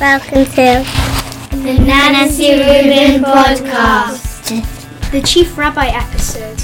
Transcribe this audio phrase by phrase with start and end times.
[0.00, 0.82] Welcome to
[1.50, 4.48] the Nancy Reuben podcast,
[5.12, 6.56] the Chief Rabbi episode.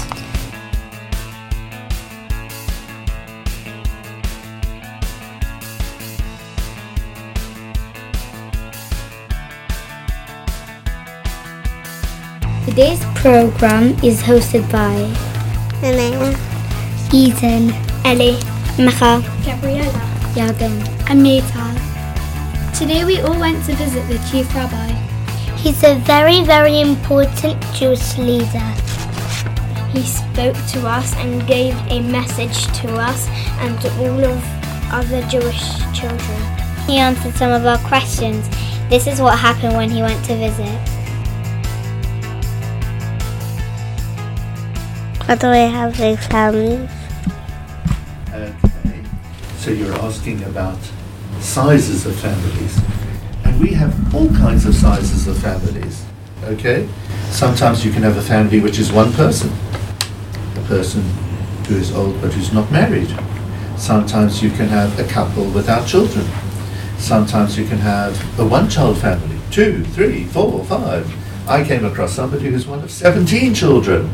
[12.65, 14.95] Today's program is hosted by
[15.85, 16.35] Anaya,
[17.13, 17.69] Ethan,
[18.03, 18.39] Ellie,
[18.81, 19.93] Micha, Gabriella,
[20.33, 21.76] Yagan, and Metal.
[22.77, 24.91] Today we all went to visit the Chief Rabbi.
[25.57, 28.69] He's a very, very important Jewish leader.
[29.89, 33.27] He spoke to us and gave a message to us
[33.61, 34.43] and to all of
[34.93, 36.39] other Jewish children.
[36.85, 38.47] He answered some of our questions.
[38.89, 40.77] This is what happened when he went to visit.
[45.25, 46.91] What do we have big families?
[48.31, 48.55] Um,
[48.85, 49.01] okay.
[49.57, 50.77] So you're asking about
[51.57, 52.79] sizes of families.
[53.43, 56.05] And we have all kinds of sizes of families.
[56.43, 56.87] Okay?
[57.31, 59.49] Sometimes you can have a family which is one person.
[60.55, 61.01] A person
[61.67, 63.09] who is old but who's not married.
[63.75, 66.27] Sometimes you can have a couple without children.
[66.99, 71.11] Sometimes you can have a one child family, two, three, four, five.
[71.49, 74.13] I came across somebody who's one of 17 children,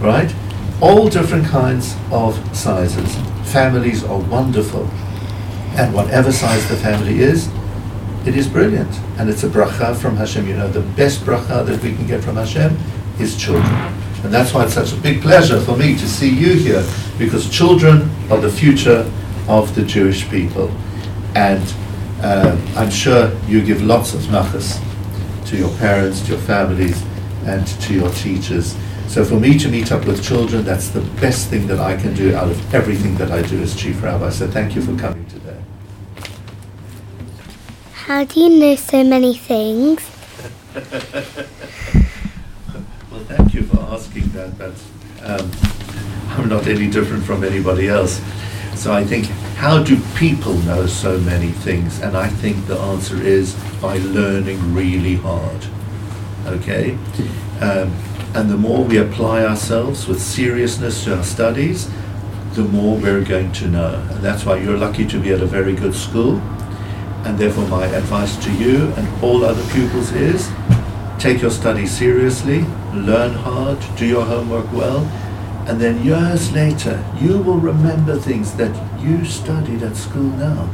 [0.00, 0.34] right?
[0.80, 3.14] All different kinds of sizes.
[3.52, 4.90] Families are wonderful.
[5.76, 7.48] And whatever size the family is,
[8.26, 8.94] it is brilliant.
[9.18, 10.46] And it's a bracha from Hashem.
[10.46, 12.76] You know, the best bracha that we can get from Hashem
[13.18, 13.72] is children.
[14.22, 16.84] And that's why it's such a big pleasure for me to see you here,
[17.18, 19.10] because children are the future
[19.48, 20.70] of the Jewish people.
[21.34, 21.62] And
[22.22, 24.78] uh, I'm sure you give lots of nachas
[25.46, 27.02] to your parents, to your families,
[27.46, 28.76] and to your teachers.
[29.10, 32.14] So for me to meet up with children, that's the best thing that I can
[32.14, 34.30] do out of everything that I do as chief rabbi.
[34.30, 35.60] So thank you for coming today.
[37.92, 40.08] How do you know so many things?
[43.10, 44.80] well, thank you for asking that, but
[45.24, 45.50] um,
[46.38, 48.22] I'm not any different from anybody else.
[48.76, 52.00] So I think, how do people know so many things?
[52.00, 55.66] And I think the answer is by learning really hard.
[56.46, 56.96] Okay?
[57.60, 57.92] Um,
[58.34, 61.90] and the more we apply ourselves with seriousness to our studies,
[62.52, 64.06] the more we're going to know.
[64.10, 66.38] And that's why you're lucky to be at a very good school.
[67.24, 70.50] And therefore, my advice to you and all other pupils is
[71.18, 72.60] take your studies seriously,
[72.94, 75.04] learn hard, do your homework well,
[75.66, 80.68] and then years later, you will remember things that you studied at school now.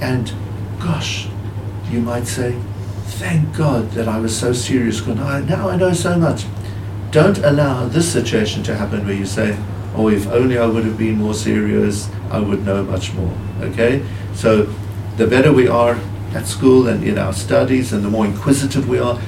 [0.00, 0.32] And
[0.78, 1.28] gosh,
[1.90, 2.58] you might say,
[3.18, 6.44] thank God that I was so serious now I know so much.
[7.10, 9.58] Don't allow this situation to happen where you say,
[9.94, 13.32] oh, if only I would have been more serious, I would know much more.
[13.60, 14.04] Okay?
[14.34, 14.64] So
[15.16, 15.98] the better we are
[16.34, 19.18] at school and in our studies, and the more inquisitive we are,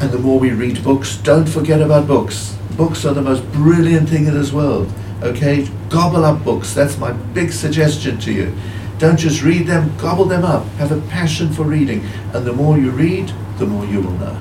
[0.00, 2.56] and the more we read books, don't forget about books.
[2.76, 4.92] Books are the most brilliant thing in this world.
[5.22, 5.68] Okay?
[5.88, 6.74] Gobble up books.
[6.74, 8.54] That's my big suggestion to you.
[8.98, 10.64] Don't just read them, gobble them up.
[10.78, 12.04] Have a passion for reading.
[12.32, 14.40] And the more you read, the more you will know.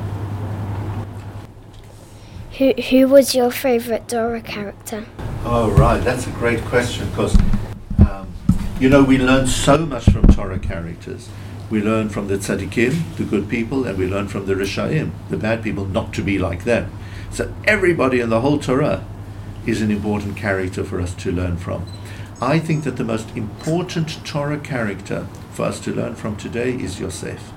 [2.57, 5.06] Who, who was your favourite Torah character?
[5.45, 6.03] Oh, right.
[6.03, 7.38] That's a great question because,
[8.00, 8.28] um,
[8.79, 11.29] you know, we learn so much from Torah characters.
[11.69, 15.38] We learn from the tzaddikim, the good people, and we learn from the rishaim, the
[15.38, 16.91] bad people, not to be like them.
[17.29, 19.06] So everybody in the whole Torah
[19.67, 21.85] is an important character for us to learn from.
[22.41, 27.00] I think that the most important Torah character for us to learn from today is
[27.00, 27.51] Yosef.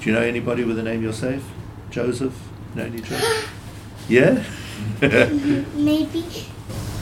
[0.00, 1.44] Do you know anybody with the name Yosef?
[1.90, 2.48] Joseph?
[2.74, 3.50] Know any Joseph?
[4.08, 4.42] Yeah?
[5.74, 6.24] Maybe.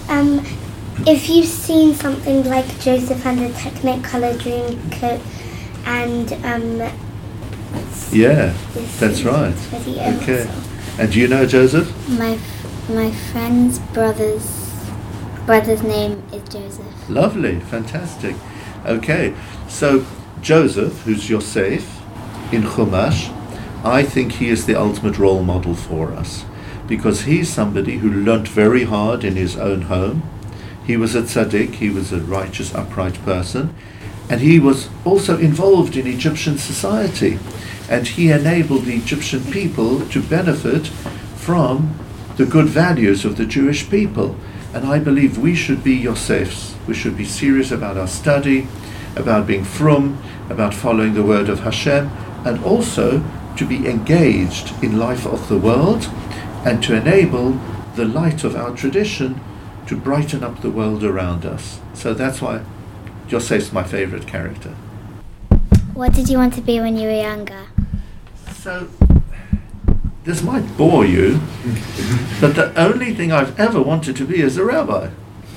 [0.09, 0.44] Um,
[1.06, 5.21] if you've seen something like Joseph and the Technicolor dream coat
[5.84, 6.91] and um,
[8.12, 8.55] yeah,
[8.99, 9.55] that's right.
[9.72, 10.50] Okay.
[10.99, 11.89] And do you know Joseph?
[12.09, 12.39] My
[12.89, 14.71] my friend's brother's
[15.47, 17.09] brother's name is Joseph.
[17.09, 18.34] Lovely, fantastic.
[18.84, 19.34] Okay,
[19.69, 20.04] so
[20.41, 21.84] Joseph, who's Yosef
[22.53, 23.30] in Chumash,
[23.84, 26.45] I think he is the ultimate role model for us
[26.91, 30.28] because he's somebody who learnt very hard in his own home.
[30.84, 33.72] He was a tzaddik, he was a righteous, upright person,
[34.28, 37.39] and he was also involved in Egyptian society.
[37.89, 40.89] And he enabled the Egyptian people to benefit
[41.37, 41.95] from
[42.37, 44.36] the good values of the Jewish people.
[44.75, 46.75] And I believe we should be Yosefs.
[46.89, 48.66] We should be serious about our study,
[49.15, 52.10] about being from, about following the word of Hashem,
[52.45, 53.22] and also
[53.57, 56.09] to be engaged in life of the world
[56.65, 57.53] and to enable
[57.97, 59.41] the light of our tradition
[59.86, 61.80] to brighten up the world around us.
[61.95, 62.62] So that's why
[63.28, 64.71] Yosef's my favorite character.
[65.95, 67.66] What did you want to be when you were younger?
[68.53, 68.89] So,
[70.24, 71.41] this might bore you,
[72.41, 75.10] but the only thing I've ever wanted to be is a rabbi.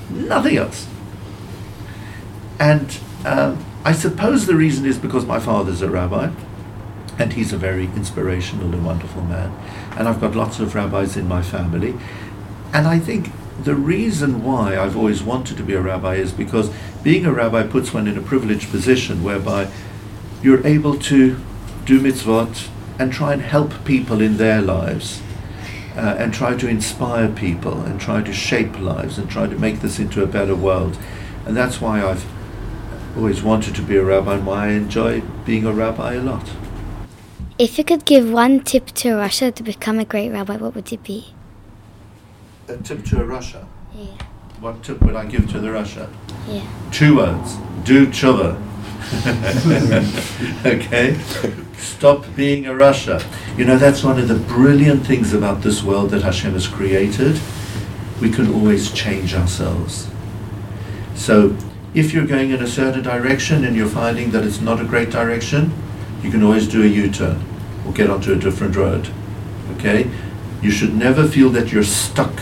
[0.09, 0.87] Nothing else.
[2.59, 6.31] And um, I suppose the reason is because my father's a rabbi,
[7.19, 9.51] and he's a very inspirational and wonderful man.
[9.97, 11.95] And I've got lots of rabbis in my family.
[12.73, 13.29] And I think
[13.61, 16.71] the reason why I've always wanted to be a rabbi is because
[17.03, 19.69] being a rabbi puts one in a privileged position whereby
[20.41, 21.39] you're able to
[21.85, 25.21] do mitzvot and try and help people in their lives.
[25.95, 29.81] Uh, and try to inspire people and try to shape lives and try to make
[29.81, 30.97] this into a better world.
[31.45, 32.25] And that's why I've
[33.15, 36.49] always wanted to be a rabbi and why I enjoy being a rabbi a lot.
[37.59, 40.91] If you could give one tip to rasha to become a great rabbi, what would
[40.91, 41.35] it be?
[42.67, 43.67] A tip to a rasha.
[43.93, 44.05] Yeah.
[44.59, 46.09] What tip would I give to the rasha?
[46.47, 46.65] Yeah.
[46.91, 47.57] Two words.
[47.83, 48.59] Do tshuva.
[50.65, 51.15] okay?
[51.77, 53.23] Stop being a rasha.
[53.55, 57.39] You know, that's one of the brilliant things about this world that Hashem has created.
[58.19, 60.09] We can always change ourselves.
[61.13, 61.55] So,
[61.93, 65.11] if you're going in a certain direction and you're finding that it's not a great
[65.11, 65.71] direction,
[66.23, 67.43] you can always do a U turn
[67.85, 69.09] or get onto a different road.
[69.75, 70.09] Okay?
[70.61, 72.41] You should never feel that you're stuck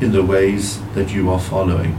[0.00, 1.98] in the ways that you are following.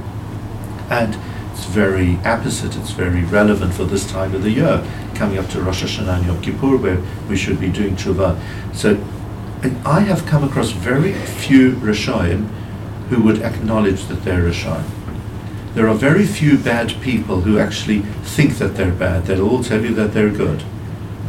[0.89, 1.17] And
[1.51, 4.85] it's very apposite, it's very relevant for this time of the year,
[5.15, 8.39] coming up to Rosh Hashanah and Yom Kippur, where we should be doing tshuva.
[8.75, 9.03] So
[9.85, 12.47] I have come across very few rishaim
[13.09, 14.83] who would acknowledge that they're rishaim.
[15.73, 19.25] There are very few bad people who actually think that they're bad.
[19.25, 20.63] They'll all tell you that they're good,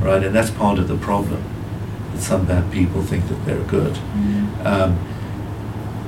[0.04, 0.22] right?
[0.22, 1.42] And that's part of the problem.
[2.12, 3.96] That some bad people think that they're good.
[4.64, 4.98] Um,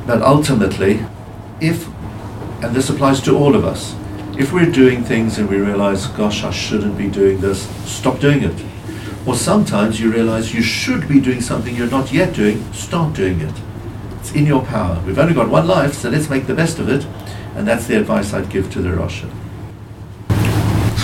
[0.07, 1.05] but ultimately,
[1.61, 1.89] if,
[2.63, 3.97] and this applies to all of us,
[4.39, 8.43] if we're doing things and we realize, gosh, I shouldn't be doing this, stop doing
[8.43, 8.65] it.
[9.27, 13.41] Or sometimes you realize you should be doing something you're not yet doing, start doing
[13.41, 13.55] it.
[14.21, 15.03] It's in your power.
[15.07, 17.05] We've only got one life, so let's make the best of it.
[17.57, 19.31] And that's the advice I'd give to the Russian.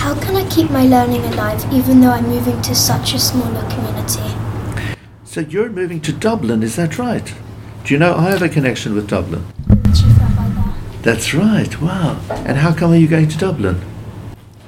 [0.03, 3.61] How can I keep my learning alive even though I'm moving to such a smaller
[3.69, 4.35] community?
[5.23, 7.33] So you're moving to Dublin, is that right?
[7.85, 9.45] Do you know I have a connection with Dublin?
[9.95, 10.73] Chief Rabbi there.
[11.03, 12.19] That's right, wow.
[12.29, 13.79] And how come are you going to Dublin?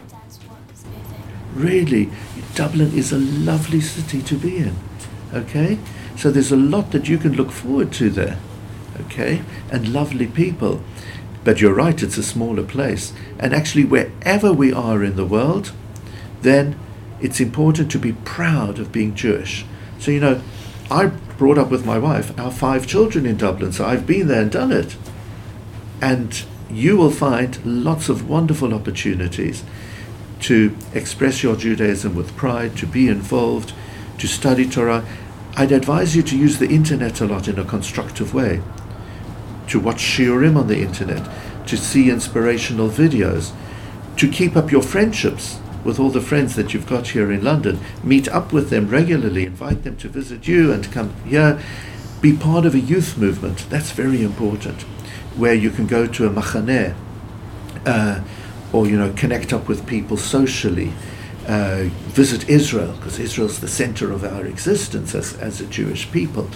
[0.08, 1.24] Dad's work is moving.
[1.54, 2.10] Really,
[2.54, 4.78] Dublin is a lovely city to be in.
[5.34, 5.80] Okay?
[6.16, 8.38] So there's a lot that you can look forward to there.
[9.02, 9.42] Okay?
[9.70, 10.82] And lovely people.
[11.46, 13.14] But you're right, it's a smaller place.
[13.40, 15.72] And actually, wherever we are in the world,
[16.42, 16.78] then
[17.22, 19.64] it's important to be proud of being Jewish.
[20.00, 20.42] So, you know,
[20.92, 21.08] I
[21.38, 24.52] brought up with my wife our five children in Dublin, so I've been there and
[24.52, 24.98] done it.
[26.02, 29.64] And you will find lots of wonderful opportunities
[30.42, 33.72] to express your Judaism with pride, to be involved,
[34.18, 35.06] to study Torah.
[35.56, 38.62] I'd advise you to use the internet a lot in a constructive way,
[39.68, 41.30] to watch shiurim on the internet,
[41.68, 43.54] to see inspirational videos,
[44.18, 47.80] to keep up your friendships with all the friends that you've got here in London.
[48.04, 51.62] Meet up with them regularly, invite them to visit you and come here.
[52.22, 53.70] Be part of a youth movement.
[53.70, 54.82] That's very important,
[55.38, 56.96] where you can go to a machaneh,
[57.86, 58.22] uh,
[58.74, 60.92] or you know, connect up with people socially.
[61.48, 66.50] Uh, visit Israel because Israel's the center of our existence as, as a Jewish people,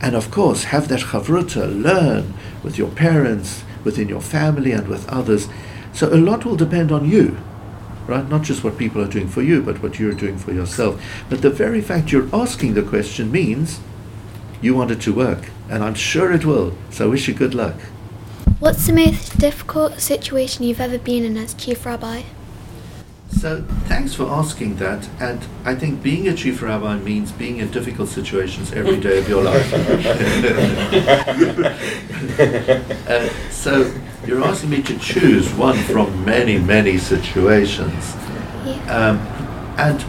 [0.00, 5.08] and of course have that chavruta, learn with your parents, within your family, and with
[5.08, 5.48] others.
[5.92, 7.36] So a lot will depend on you
[8.08, 8.28] right?
[8.28, 11.00] Not just what people are doing for you, but what you're doing for yourself.
[11.28, 13.80] But the very fact you're asking the question means
[14.60, 16.76] you want it to work, and I'm sure it will.
[16.90, 17.76] So I wish you good luck.
[18.58, 22.22] What's the most difficult situation you've ever been in as chief rabbi?
[23.30, 25.08] So thanks for asking that.
[25.20, 29.28] And I think being a chief rabbi means being in difficult situations every day of
[29.28, 29.72] your life.
[32.38, 33.92] uh, so
[34.26, 38.14] you're asking me to choose one from many, many situations.
[38.88, 39.18] Um,
[39.78, 40.02] and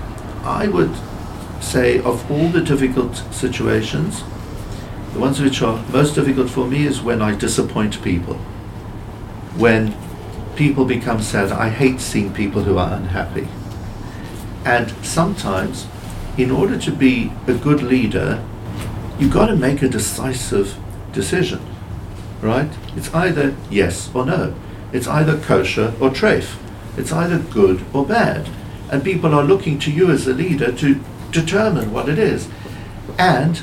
[0.43, 0.95] I would
[1.61, 4.23] say, of all the difficult situations,
[5.13, 8.35] the ones which are most difficult for me is when I disappoint people.
[9.57, 9.93] When
[10.60, 11.54] people become sad.
[11.54, 13.48] I hate seeing people who are unhappy.
[14.66, 15.88] And sometimes,
[16.38, 18.44] in order to be a good leader,
[19.18, 20.78] you've got to make a decisive
[21.13, 21.62] decision,
[22.42, 22.70] right?
[22.98, 24.54] It's either yes or no.
[24.92, 26.58] It's either kosher or treif.
[26.98, 28.50] It's either good or bad.
[28.92, 31.00] And people are looking to you as a leader to
[31.32, 32.50] determine what it is.
[33.18, 33.62] And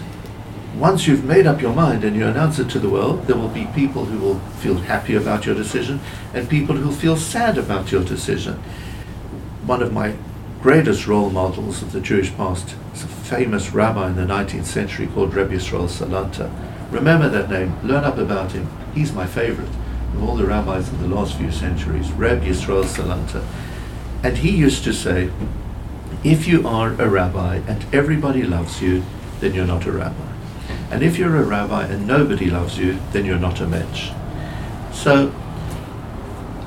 [0.78, 3.48] once you've made up your mind and you announce it to the world, there will
[3.48, 5.98] be people who will feel happy about your decision
[6.34, 8.54] and people who feel sad about your decision.
[9.64, 10.16] One of my
[10.60, 15.06] greatest role models of the Jewish past is a famous rabbi in the 19th century
[15.06, 16.50] called Rabbi Yisrael Salanter.
[16.90, 18.68] Remember that name, learn up about him.
[18.94, 19.70] He's my favorite
[20.14, 23.44] of all the rabbis of the last few centuries, Rabbi Yisrael Salanter.
[24.22, 25.30] And he used to say,
[26.22, 29.04] if you are a rabbi and everybody loves you,
[29.40, 30.25] then you're not a rabbi.
[30.90, 34.10] And if you're a rabbi and nobody loves you, then you're not a mensch.
[34.92, 35.34] So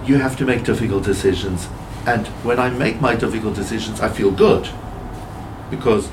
[0.06, 1.66] you have to make difficult decisions.
[2.06, 4.70] And when I make my difficult decisions, I feel good
[5.70, 6.10] because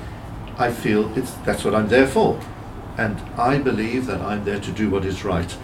[0.59, 2.41] I feel it's that's what I'm there for.
[2.97, 5.57] And I believe that I'm there to do what is right.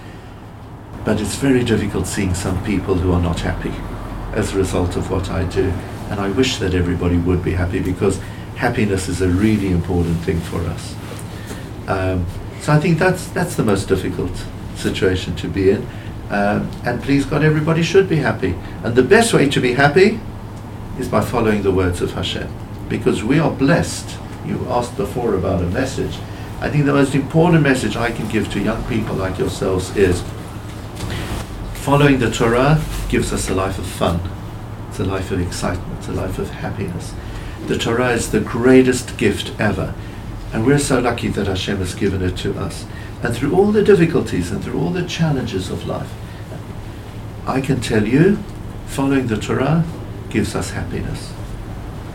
[1.05, 3.73] But it's very difficult seeing some people who are not happy
[4.35, 5.73] as a result of what I do.
[6.11, 8.19] And I wish that everybody would be happy because
[8.57, 10.95] happiness is a really important thing for us.
[11.89, 12.27] Um,
[12.61, 14.31] so I think that's that's the most difficult
[14.77, 15.87] situation to be in.
[16.31, 18.55] Um, and please God, everybody should be happy.
[18.83, 20.21] And the best way to be happy
[20.99, 22.49] is by following the words of Hashem,
[22.89, 24.19] because we are blessed.
[24.47, 26.19] You asked before about a message.
[26.61, 30.23] I think the most important message I can give to young people like yourselves is
[31.75, 34.21] following the Torah gives us a life of fun.
[34.89, 37.15] It's a life of excitement, it's a life of happiness.
[37.67, 39.95] The Torah is the greatest gift ever.
[40.53, 42.85] And we're so lucky that Hashem has given it to us.
[43.23, 46.13] And through all the difficulties and through all the challenges of life,
[47.47, 48.37] I can tell you,
[48.87, 49.85] following the Torah
[50.29, 51.33] gives us happiness.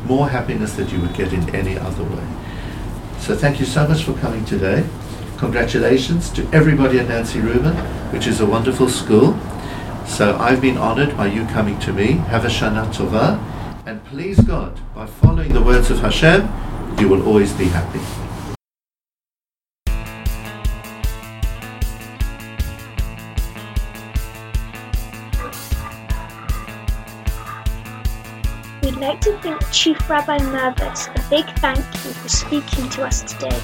[0.05, 2.27] More happiness than you would get in any other way.
[3.19, 4.85] So thank you so much for coming today.
[5.37, 7.75] Congratulations to everybody at Nancy Reuben,
[8.11, 9.37] which is a wonderful school.
[10.05, 12.13] So I've been honored by you coming to me.
[12.29, 13.41] Have a Shana Tova.
[13.85, 16.47] And please God, by following the words of Hashem,
[16.99, 18.26] you will always be happy.
[29.07, 33.57] Like to thank Chief Rabbi Mirvis a big thank you for speaking to us today.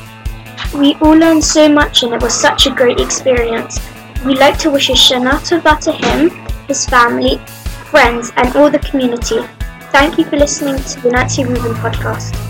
[0.74, 3.78] We all learned so much and it was such a great experience.
[4.24, 6.30] We'd like to wish a Shana Tova to him,
[6.68, 7.40] his family,
[7.92, 9.42] friends and all the community.
[9.92, 12.43] Thank you for listening to the Nancy Reuben podcast.